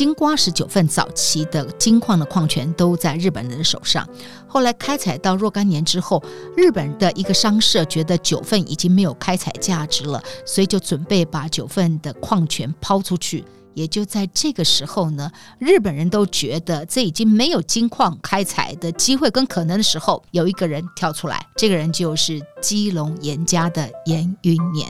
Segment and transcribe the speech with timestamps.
[0.00, 4.08] 金瓜石九份早期的金矿的矿权都在日本人的手上。
[4.48, 6.24] 后来开采到若干年之后，
[6.56, 13.44] 日本的一个商社觉得九份已经没有开采价值了，所以就准备把九份的矿权抛出去。
[13.74, 24.88] 也就在这个时候呢，日本人都觉得这已经没有金矿开采的机会跟可能的时候，有一个人跳出来，这个人就是基隆严家的严云年。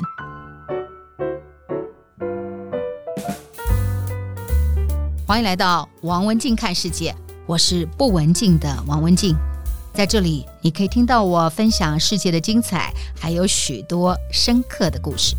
[5.30, 7.15] 欢迎来到王文静看世界，
[7.47, 9.37] 我是不文静的王文静，
[9.95, 15.37] 在这里你可以听到我分享世界的精彩，还有许多深刻的故事。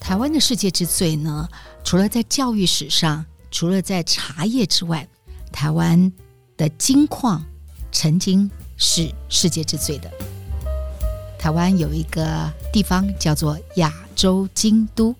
[0.00, 1.46] 台湾的世界之最呢，
[1.84, 5.06] 除了在教育史上，除了在茶叶之外，
[5.52, 6.10] 台湾
[6.56, 7.44] 的金矿
[7.92, 10.10] 曾经是世界之最的。
[11.38, 15.14] 台湾有一个地方叫做雅洲京都，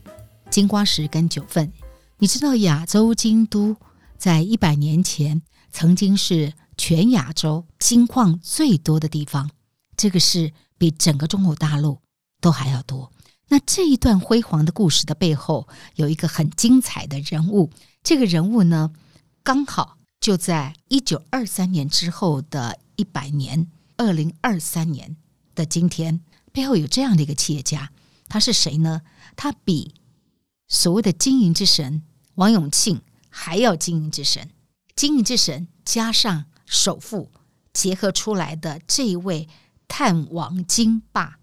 [0.50, 1.72] 金瓜石跟九份。
[2.18, 3.76] 你知道亚洲京都
[4.16, 9.50] 在一百年前曾经是全亚洲金矿最多的地方，
[9.96, 11.98] 这个是比整个中国大陆
[12.40, 13.12] 都还要多。
[13.48, 17.70] 那这一段辉煌的故事的背后，有一个很精彩的人物。
[18.02, 18.92] 这个人物呢，
[19.42, 25.16] 刚好就在一九二三年之后的一百年，二零二三年
[25.54, 26.20] 的今天，
[26.52, 27.90] 背后有这样的一个企业家，
[28.28, 29.02] 他是谁呢？
[29.36, 29.94] 他比
[30.68, 32.02] 所谓的经营之神
[32.34, 34.50] 王永庆还要经营之神，
[34.96, 37.30] 经营之神加上首富
[37.72, 39.48] 结合出来的这一位
[39.86, 41.38] 碳王金霸，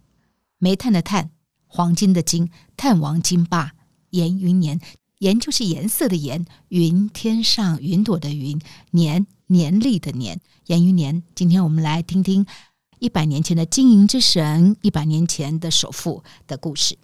[0.58, 1.32] 煤炭的碳。
[1.74, 3.72] 黄金的金，碳王金霸
[4.09, 4.82] 严云年，
[5.20, 8.59] 颜就是颜色的颜，云天上云朵的云，
[8.90, 11.24] 年年历的年，严云年。
[11.34, 12.46] 今天我们来听听
[13.02, 16.95] 一百年前的经营之神，一百年前的首富的故事。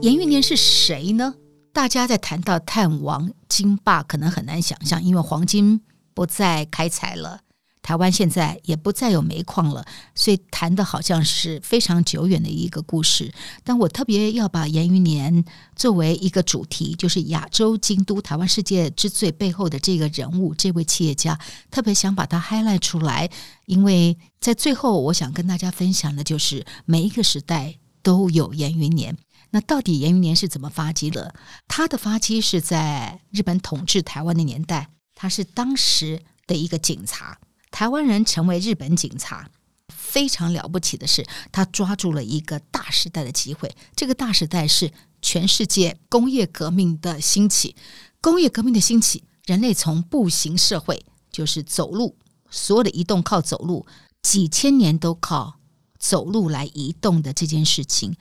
[0.00, 1.34] 严玉年是谁呢？
[1.74, 5.82] 大家在谈到探王金霸，可能很难想象，因为黄金
[6.14, 7.40] 不再开采了。
[7.86, 13.32] 台湾现在也不再有煤矿了，所以谈的好像是非常久远的一个故事。
[13.62, 15.44] 但我特别要把严云年
[15.76, 21.38] 作为一个主题，就是亚洲京都、台湾世界之最背后的这个人物，这位企业家，
[21.70, 23.30] 特别想把它 highlight 出来，
[23.66, 29.16] 因为在最后，我想跟大家分享的就是每一个时代都有严云年。
[29.50, 31.32] 那到底严云年是怎么发迹的？
[31.68, 37.38] 他的发迹是在日本统治台湾的年代，他是当时的一个警察。
[37.76, 39.50] 台湾人成为日本警察，
[39.88, 43.70] 非常了不起的是，他抓住了一个大时代的机会。
[43.94, 47.76] 这个大时代是全世界工业革命的兴起。
[48.22, 52.16] 工业革命的兴起，人类从步行社会，就是走路，
[52.48, 53.86] 所有的移动靠走路，
[54.22, 55.58] 几千年都靠
[55.98, 58.16] 走路来移动的这件事情，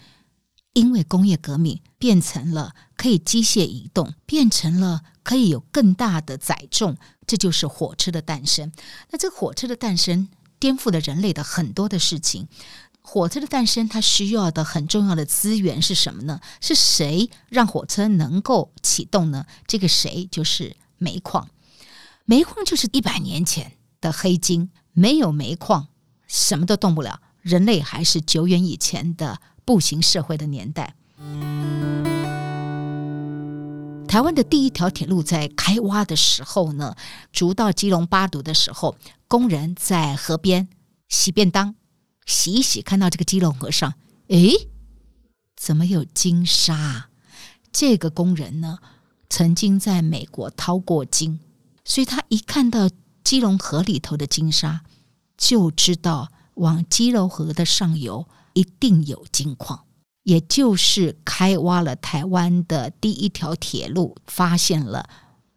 [0.76, 6.98] 因为工业革命变成了可以机械移动，变成了可以有更大的载重。
[7.26, 8.72] 这就是火车的诞生。
[9.10, 10.28] 那这个火车的诞生
[10.60, 12.48] 颠覆了人类的很多的事情。
[13.02, 16.42] 火车的诞生，它需要的很重要的资源是什么呢？
[16.60, 19.46] 是谁让火车能够启动呢？
[19.66, 21.50] 这个谁就是煤矿。
[22.26, 23.72] 煤矿就是一百年前
[24.02, 25.88] 的黑金，没有煤矿，
[26.28, 27.22] 什么都动不了。
[27.42, 30.96] 人类还是久远以前的步行社会的年代。
[34.08, 36.96] 台湾的第一条铁路在开挖的时候呢，
[37.34, 38.96] 逐到基隆八堵的时候，
[39.28, 40.70] 工人在河边
[41.10, 41.76] 洗便当，
[42.26, 43.96] 洗一洗，看到这个基隆河上，
[44.28, 44.70] 诶，
[45.58, 47.08] 怎么有金沙？
[47.74, 48.80] 这个工人呢，
[49.30, 51.40] 曾经在美国淘过金，
[51.84, 52.90] 所以他一看到
[53.22, 54.82] 基隆河里头的金沙，
[55.38, 59.86] 就知道往基隆河的上游一定有金矿。
[60.24, 65.08] 也就是开挖了台湾的第一条铁路，发现了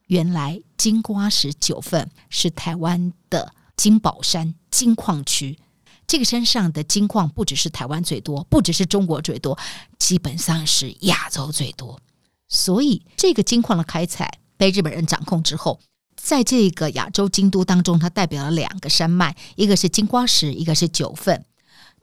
[0.09, 5.59] 原来金瓜石九份是台湾的金宝山金矿区。
[6.07, 9.59] 这个山上的金矿不只是台湾最多，不只是中国最多，
[9.99, 11.99] 基本上是亚洲最多。
[12.47, 15.81] 所以这个金矿的开采被日本人掌控之后，
[16.15, 21.47] 在这个亚洲京都当中，它代表了两个山脉，一个是金瓜石，一个是九份。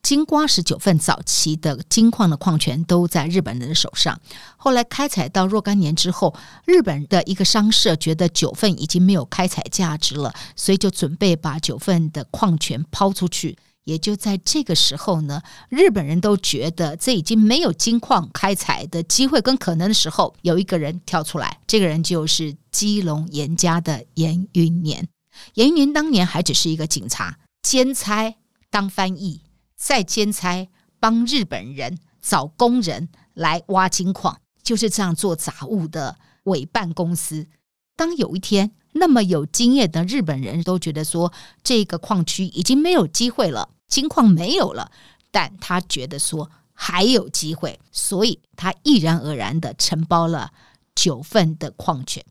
[0.06, 4.22] 金瓜石九份早期的金矿的矿权都在日本人的手上，
[4.56, 6.36] 后来开采到若干年之后，
[6.66, 13.58] 日本的一个商社觉得九份已经没有开采价值了，所以就准备把九份的矿权抛出去。
[13.86, 25.08] 也就在这个时候呢，日本人都觉得这已经没有金矿开采的机会跟可能的时候，有一个人跳出来，这个人就是基隆严家的严云年。
[25.56, 28.36] 严云年当年还只是一个警察，兼差
[28.70, 29.42] 当翻译。
[29.76, 30.70] 在兼差
[31.00, 37.48] 帮日本人找工人来挖金矿，就是这样做杂物的委办公司。
[37.96, 41.32] 当有一天，那么有经验的日本人都觉得说，
[41.64, 44.92] 这个矿区已经没有机会了，金矿没有了，
[45.32, 50.52] 但他觉得说还有机会，所以他毅然而然的承包了
[50.94, 52.26] 九份的矿权。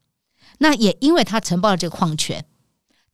[0.58, 2.44] 那也因为他承包了这个矿权。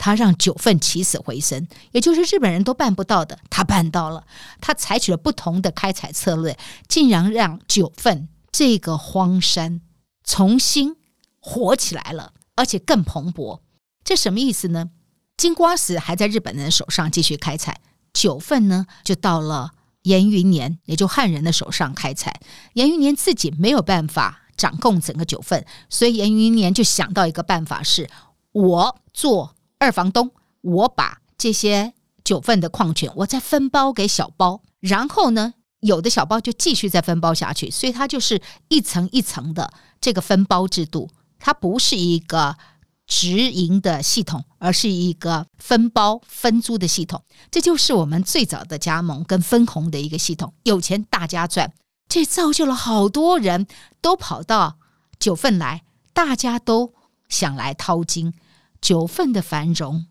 [0.03, 4.27] 他让九份起死回生，也就是日本人都办不到的，他办到了。
[4.59, 6.59] 他采取了不同的开采策略，
[6.89, 9.83] 竟然让九份这个荒山
[10.25, 10.97] 重新
[11.39, 13.61] 活起来了，而且更蓬勃。
[14.03, 14.89] 这什么意思呢？
[15.37, 17.83] 金瓜石还在日本人的手上继续开采，
[18.15, 19.73] 九份呢就到了
[20.05, 22.41] 严云年，也就汉人的手上开采。
[22.73, 28.09] 严云年自己没有办法掌控整个九份，所以严云年就想到一个办法是：
[28.53, 29.55] 我做。
[29.81, 30.31] 二房东，
[30.61, 42.59] 我把这些九份的矿权，我再分包给小包，然后呢，有的小包就继续再分包下去，所以它就是一层一层的这个分包制度，它不是一个
[43.07, 47.25] 直营的系统，而是一个分包分租的系统。
[47.51, 51.73] 这就是我们最早的加盟跟分红的一个系统，有钱大家赚，
[52.07, 53.67] 这造就了好多人
[54.03, 54.77] 都跑到
[55.19, 56.93] 九份来，大家都
[57.31, 58.35] 想来淘金。
[58.81, 60.07] 九份的繁荣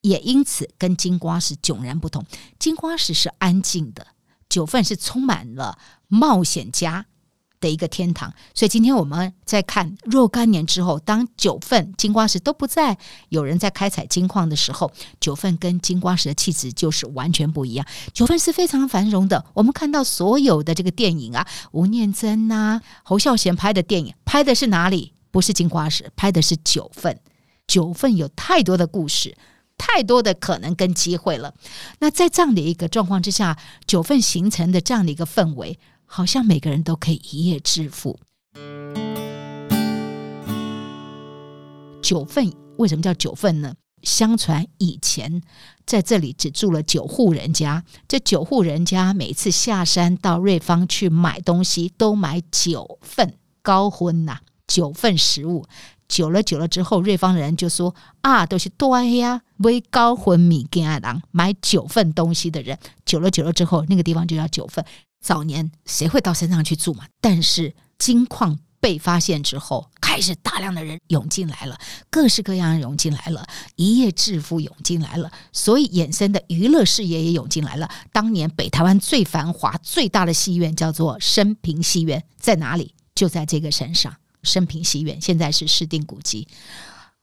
[0.00, 2.24] 也因此跟金瓜石迥然不同。
[2.58, 4.06] 金瓜石是安静的，
[4.48, 5.78] 九份是充满了
[6.08, 7.06] 冒险家
[7.58, 8.32] 的一个天堂。
[8.54, 12.96] 所以今天我们在看若干年之后，当九份金瓜石都不再
[13.30, 17.86] 有人在开采金矿的时候，九份跟金瓜石的气质就是完全不一样。
[18.12, 19.44] 九份是非常繁荣的。
[19.54, 25.14] 我们看到所有的这个电影啊，吴念真呐、侯孝贤拍的电影，拍的是哪里？
[25.30, 27.20] 不是金瓜石，拍的是九份。
[27.66, 29.36] 九份有太多的故事，
[29.76, 31.54] 太多的可能跟机会了。
[31.98, 38.18] 那在这样的一个状况之下，九份形成的这样的一个氛围，好像每个人都可以一夜致富。
[42.00, 43.74] 九份为什么叫九份呢？
[44.02, 45.42] 相传以前
[45.84, 54.38] 在这里只住了九户人家，这九户人家每次下山到瑞芳去买东西，都买九份高荤呐，
[54.68, 55.66] 九份食物。
[56.08, 62.78] 久了久了之后，瑞芳的人就说啊，都是多呀，为高魂米给阿郎买九份东西的人。
[63.04, 64.84] 久了久了之后，那个地方就叫九份。
[65.20, 67.04] 早年谁会到山上去住嘛？
[67.20, 71.76] 但是金矿被发现之后，开始大量的人涌进来了，
[72.08, 73.44] 各式各样涌进来了，
[73.74, 77.90] 一夜致富涌进来了，所以衍生的娱乐事业也涌进来了。
[78.12, 82.94] 当年北台湾最繁华、最大的戏院叫做升平戏院，在哪里？
[83.14, 84.14] 就在这个山上。
[84.46, 86.48] 升平戏院现在是市定古迹，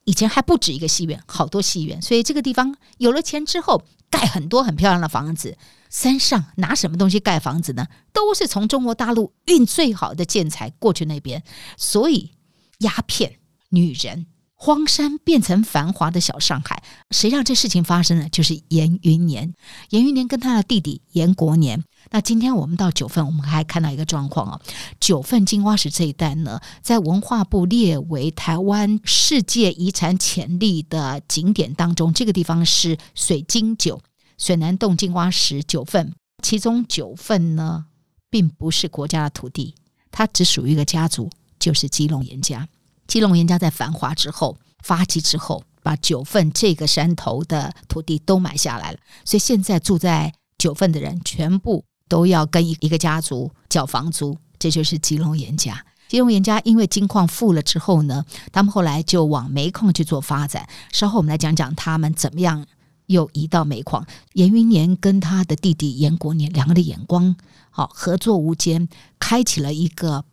[0.03, 5.57] 以前还不止一个戏院，好多戏院，所以这个地方有了钱之后，盖很多很漂亮的房子。
[5.89, 7.87] 山上拿什么东西盖房子呢？
[8.11, 11.43] 都是从中国大陆运最好的建材过去那边，
[11.77, 12.31] 所以
[12.79, 13.39] 鸦片、
[13.69, 14.27] 女人。
[14.55, 16.81] 荒山变成繁华的小上海，
[17.11, 18.29] 谁让这事情发生呢？
[18.29, 19.53] 就是严云年。
[19.89, 21.83] 严云年跟他的弟弟严国年。
[22.13, 24.61] 那今天我们到九份，我们还看到一个状况哦，
[24.99, 33.99] 九份金瓜石这一带呢，在文化部列为台湾世界遗产潜力的景点当中，这个地方是水晶九
[34.37, 36.13] 水南洞金瓜石九份，
[36.43, 37.85] 其中九份呢，
[38.29, 39.73] 并不是国家的土地，
[40.11, 42.69] 它只属于一个家族，就是基隆严家。
[43.07, 55.85] 基隆严家在繁华之后发迹之后，把九份这个山头的土地都买下来了，所以现在住在九份的人全部都要跟一一个家族缴房租，这就是吉隆严家。
[56.07, 60.67] 吉隆严家因为金矿富了之后呢，他们后来就往煤矿去做发展。
[60.91, 62.65] 稍后我们来讲讲他们怎么样
[63.07, 64.05] 又移到煤矿。
[64.33, 67.35] 严云年跟他的弟弟严国年两个的眼光
[67.69, 68.87] 好，合作无间，
[69.19, 70.25] 开启了一个。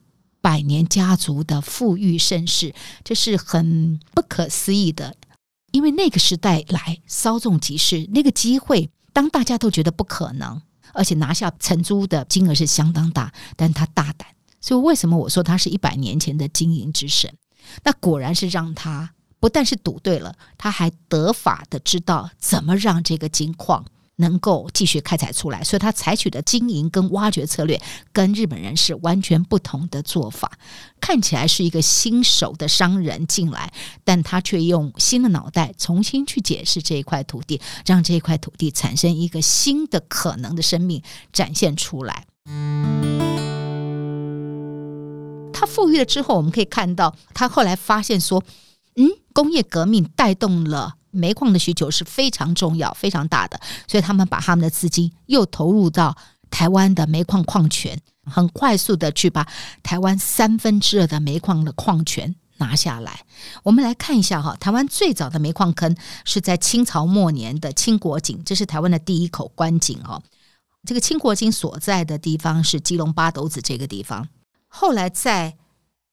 [0.42, 2.74] 百年家族的富裕盛世，
[3.04, 5.14] 这是很不可思议的。
[5.70, 10.62] 因为那个时代来稍纵即逝，那个机会，当大家都觉得不可能，
[10.92, 14.28] 而且拿下承租的金额是相当大，但他大胆。
[14.60, 17.32] 所以为什么我说他是一百年前的经营之神？
[17.82, 23.84] 那果然是让他不但是赌对了，他还得法的知道怎么让这个金矿。
[24.20, 27.80] 能够继续开采出来，所以他采取的经营跟挖掘策略
[28.12, 30.52] 跟日本人是完全不同的做法。
[31.00, 33.72] 看起来是一个新手的商人进来，
[34.04, 42.26] 但他却用新的脑袋重新去解释这一块土地，让这一块土地产生一个新的可能的生命展现出来。
[45.52, 48.42] 他富裕了之后，我们可以看到他后来发现说，
[48.96, 50.96] 嗯，工业革命带动了。
[51.10, 56.16] 煤矿的需求是非常重要、非常大的，所以他们把他们的资金又投入到
[56.50, 59.46] 台湾的煤矿矿权，很快速的去把
[59.82, 63.24] 台湾三分之二的煤矿的矿权拿下来。
[63.62, 70.22] 我们来看一下哈，台湾最早的煤矿坑是在清朝末年的清国井，这是台湾的第一口官井哈。
[70.86, 74.28] 这个清国井所在的地方是基隆八斗子这个地方。
[74.66, 75.56] 后来在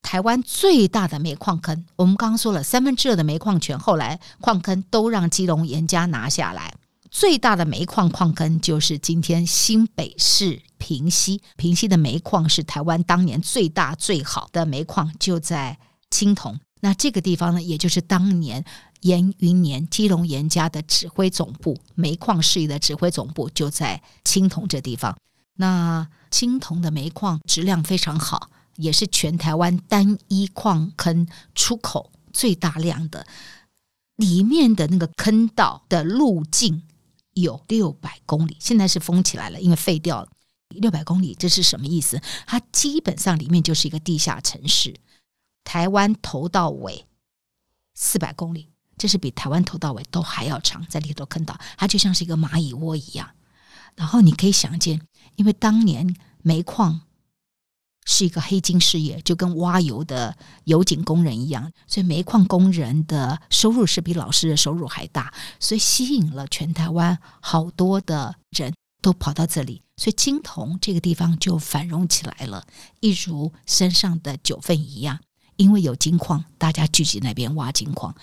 [0.01, 6.74] 台湾最大的煤矿坑，我们刚刚说了三分之二的煤矿权，后来矿坑都让基隆严家拿下来。
[7.10, 15.77] 最大的煤矿矿坑就是今天新北市平溪，平溪的煤矿是台湾当年最大最好的煤矿，就在
[16.10, 16.60] 青铜。
[16.82, 18.63] 那这个地方呢，也就是当年
[19.01, 25.18] 严云年基隆严家的指挥总部，煤矿事业的指挥总部就在青铜这地方。
[25.56, 33.27] 那青铜的煤矿质量非常好，也是全台湾单一矿坑出口最大量的。
[34.15, 36.81] 里面的那个坑道的路径
[37.34, 40.29] 有六百公里，现在是封起来了，因为废掉了。
[40.69, 42.19] 六百公里这是什么意思？
[42.46, 44.96] 它基本上里面就是一个地下城市。
[45.63, 47.05] 台湾头到尾
[47.93, 53.29] 四百公里，这是比台湾头到尾都还要长，在里头坑道，它就像是一个蚂蚁窝一样。
[53.96, 55.01] 然后你可以想见，
[55.36, 57.01] 因为当年煤矿
[58.07, 72.65] 是一个黑金事业，就跟挖油的油井工人一样，所以煤矿工人的收入是比老师的收入还大，所以吸引了全台湾好多的人都跑到这里，所以青铜这个地方就繁荣起来了，
[73.01, 75.19] 一如山上的九份一样，
[75.57, 78.15] 因为有金矿，大家聚集那边挖金矿，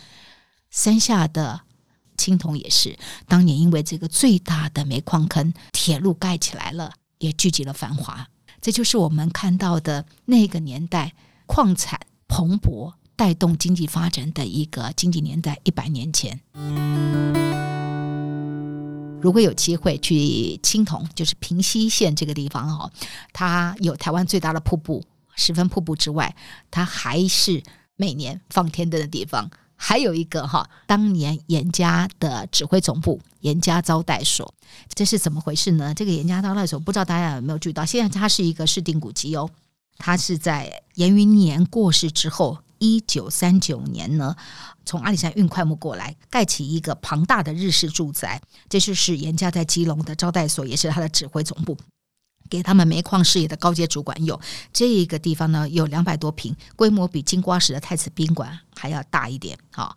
[0.71, 1.61] 山下的。
[2.17, 8.29] 青铜也是，当年因为这个最大的煤矿坑，铁路盖起来了，也聚集了繁华。
[8.65, 11.13] 这就是我们看到的那个年代，
[11.45, 15.61] 矿产蓬勃带动经济发展的一个经济年代。
[15.65, 16.41] 一百年前，
[19.21, 22.91] 如果有机会去青铜，就是平西县这个地方哦，
[23.35, 25.05] 它有台湾最大的瀑布——
[25.37, 26.35] 十分瀑布之外，
[26.71, 27.63] 它还是
[27.97, 29.51] 每年放天灯的地方。
[29.77, 34.55] 还有一个哈，当年严家的指挥总部严家招待所，
[34.95, 35.93] 这是怎么回事呢？
[35.95, 37.85] 这个严家招待所不知道大家有没有注意到？
[37.85, 39.51] 现在它是一个市定古迹哦。
[39.97, 44.35] 它是在严云年过世之后，一九三九年呢，
[44.85, 51.77] 从阿里山运快木过来，盖起一个庞大的日式住宅，这就是严家在基隆的招待所，也是他的指挥总部。
[52.49, 54.39] 给他们煤矿事业的高阶主管用
[54.73, 59.59] 这个地方呢，有两百多平，规模比金瓜石的太子宾馆还要大一点。
[59.71, 59.97] 好，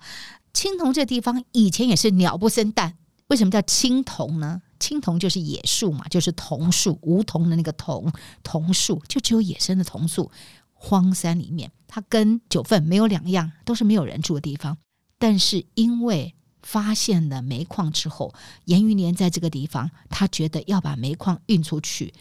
[0.54, 2.96] 青铜这地方以前也是鸟不生蛋，
[3.28, 4.62] 为什么叫青铜呢？
[4.80, 8.12] 青铜就是野树嘛，就是桐树，梧桐的那个桐，
[8.44, 10.32] 桐树就只有野生的桐树，
[10.74, 14.78] 荒山里面，它跟九份没有两样，都是没有人住的地方。
[15.18, 18.34] 但是因为发现了煤矿之后，
[18.66, 22.14] 严云年在这个地方，他觉得要把煤矿运出去。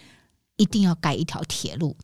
[0.57, 1.97] 一定要盖一条铁路，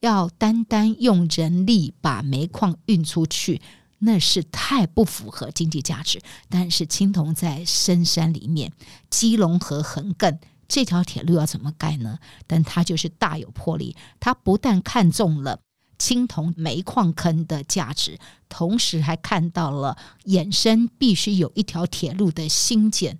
[0.00, 3.60] 要单单用人力把煤矿运出去，
[4.00, 6.20] 那是太不符合经济价值。
[6.48, 8.72] 但是青铜在深山里面，
[9.10, 12.18] 基隆河横亘，这条铁路要怎么盖呢？
[12.46, 13.96] 但它就是大有魄力。
[14.18, 15.60] 它不但看中了
[15.98, 23.18] 青铜煤矿坑的价值，同时还看到了衍生必须有一条铁路的兴建。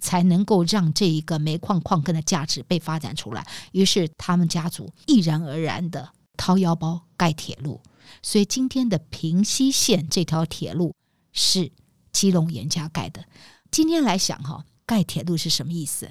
[0.00, 3.46] 才能够让这一个煤矿矿坑的价值被发展出来。
[3.72, 7.80] 于是他们家族毅然而然的掏腰包盖铁路。
[8.22, 10.94] 所以今天的平西线这条铁路
[11.32, 11.70] 是
[12.10, 13.24] 基隆严家盖的。
[13.70, 16.10] 今天来想哈，盖铁路是什么意思？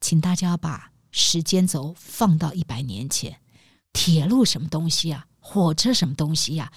[0.00, 3.38] 请大家把时间轴放到一百年前。
[3.94, 5.26] 铁路什么东西啊？
[5.40, 6.70] 火车什么东西呀？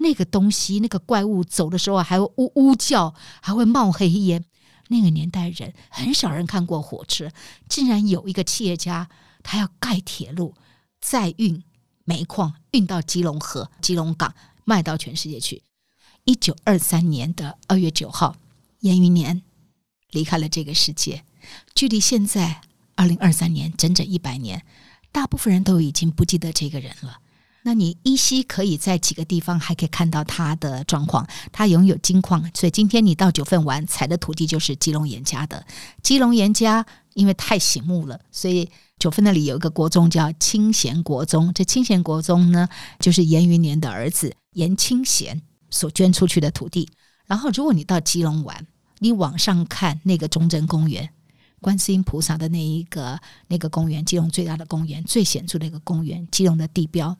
[0.00, 4.44] 那个东西，那个怪物走的时候还会呜呜叫，还会冒黑烟。
[4.88, 7.30] 那个年代人很少人看过火车，
[7.68, 9.08] 竟然有一个企业家，
[9.42, 10.54] 他要盖铁路，
[11.00, 11.62] 再运
[12.04, 15.62] 煤矿运到基隆河、基隆港，卖到全世界去。
[16.24, 18.36] 一九二三年的二月九号，
[18.80, 19.42] 严云年
[20.10, 21.24] 离开了这个世界，
[21.74, 22.60] 距离现在
[22.94, 24.64] 二零二三年整整一百年，
[25.10, 27.20] 大部分人都已经不记得这个人了。
[27.68, 31.28] 那你依稀可以在几个地方还可以看到他的状况。
[31.52, 35.66] 他拥有金矿，所以今天你到九份玩，采的土地就是基隆严家的。
[36.02, 41.52] 基隆严家因为太醒目了，所以九份那里有一个国中叫清贤国中。
[41.52, 42.66] 这清贤国中呢，
[43.00, 46.88] 就是严云年的儿子严清贤所捐出去的土地。
[47.26, 48.66] 然后，如果你到基隆玩，
[49.00, 51.10] 你往上看那个忠贞公园，
[51.60, 57.14] 观世音菩萨的那一个那个公园，基隆最大的公园，最显著的一个公园，基隆的地标。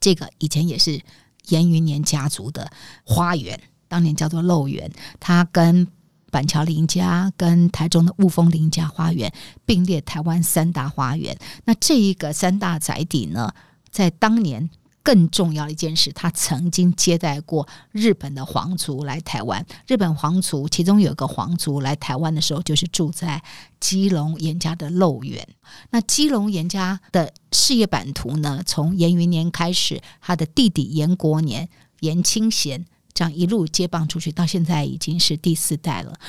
[0.00, 1.00] 这个以前也是
[1.48, 2.70] 严云年家族的
[3.04, 4.90] 花园，当年叫做露园。
[5.18, 5.86] 它跟
[6.30, 9.32] 板桥林家跟台中的雾峰林家花园
[9.64, 11.38] 并列台湾三大花园。
[11.64, 13.52] 那这一个三大宅邸呢，
[13.90, 14.70] 在当年。
[15.08, 19.64] 更重要的一件事，他曾经接待过日本的皇族来台湾。
[19.86, 23.42] 日本皇族其中有个皇族来台湾的时候，就是住在
[23.80, 25.48] 基隆严家的露园。
[25.92, 32.84] 那基隆严家的事业版图呢，从严云年开始，他的弟弟严国年、严清贤
[33.14, 36.20] 这样一路接棒出去，到现在已经是第四代了，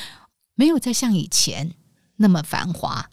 [0.56, 1.74] 没有再像以前
[2.16, 3.10] 那么繁华。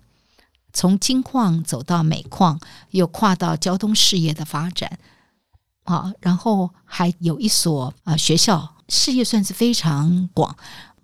[0.73, 2.61] 从金矿走到煤矿，
[2.93, 5.01] 又跨到交通事业的发展。
[5.87, 10.55] 啊，然后还有一所啊学校，事业算是非常广，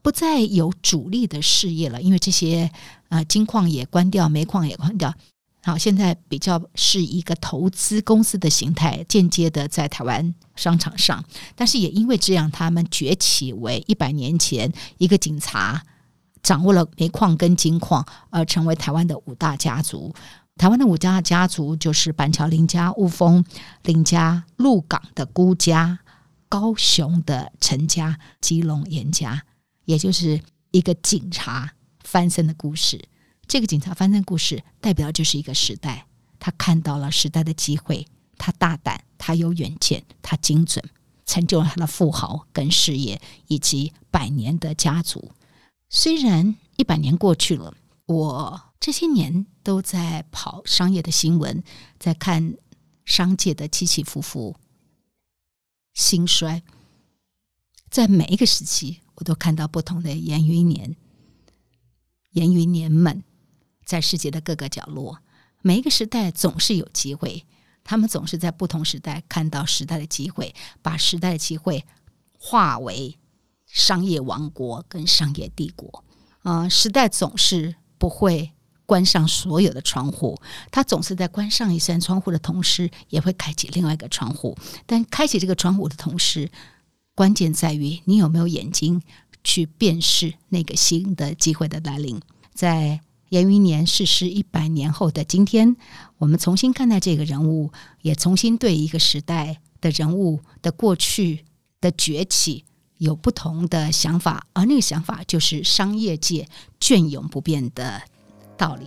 [0.02, 2.70] 不再有主力的事业了，因为这些
[3.08, 5.14] 啊金矿也关掉，煤矿也关掉。
[5.64, 11.24] 好，现在比较是一个投资公司的形态，间接的在台湾商场上，
[11.54, 15.80] 但是也因为这样，他们崛起为一百年前一个警察
[16.42, 20.12] 掌握了煤矿跟金矿，而成为台湾的五大家族。
[20.56, 23.44] 台湾的五家家族就是板桥林家、雾峰
[23.82, 25.98] 林家、鹿港的辜家、
[26.48, 29.42] 高雄的陈家、基隆严家，
[29.86, 30.40] 也就是
[30.70, 31.72] 一个警察
[32.04, 33.02] 翻身的故事。
[33.48, 36.06] 这个警察翻身故事代表就是一个时代，
[36.38, 38.06] 他看到了时代的机会，
[38.38, 40.84] 他大胆，他有远见，他精准，
[41.26, 45.32] 成就了他的富豪跟事业以及百年的家族。
[45.90, 47.74] 虽然一百年过去了，
[48.12, 48.62] 我。
[48.78, 51.62] 这些年都在跑商业的新闻，
[51.98, 52.56] 在看
[53.04, 54.56] 商界的起起伏伏、
[55.94, 56.62] 兴衰，
[57.88, 60.96] 在每一个时期，我都看到不同的严云年、
[62.32, 63.22] 严云年们
[63.84, 65.18] 在世界的各个角落。
[65.60, 67.46] 每一个时代总是有机会，
[67.84, 70.52] 他们总是在不同时代看到时代的机会，
[70.82, 71.84] 把时代的机会
[72.36, 73.16] 化为
[73.66, 76.04] 商业王国跟商业帝国。
[76.42, 78.50] 啊、时代总是不会。
[78.84, 80.38] 关上所有的窗户，
[80.70, 84.54] 他总是在关上一扇窗户的同时，也会开启另外一个窗户。
[84.84, 86.50] 但开启这个窗户的同时，
[87.14, 89.00] 关键在于你有没有眼睛
[89.44, 92.20] 去辨识那个新的机会的来临。
[92.52, 93.00] 在
[93.30, 95.76] 严云年逝世一百年后的今天，
[96.18, 97.70] 我们重新看待这个人物，
[98.02, 101.46] 也重新对一个时代的人物的过去
[101.80, 102.64] 的崛起
[103.02, 106.46] 有不同的想法，而那个想法就是商业界
[106.78, 108.00] 隽永不变的。
[108.56, 108.86] 道理，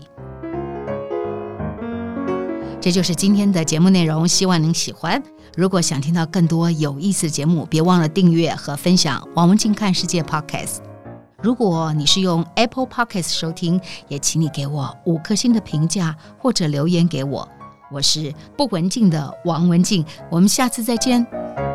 [2.80, 5.21] 这就是今天的节目内容，希望您喜欢。
[5.58, 10.78] 如果想听到更多有意思的节目，别忘了订阅和分享王文静看世界 Podcast。
[11.43, 17.45] 如果你是用 Apple Podcast 收听，也请你给我五颗星的评价或者留言给我。
[17.91, 21.75] 我是不文静的王文静，我们下次再见。